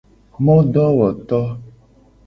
[0.45, 1.39] Modowoto.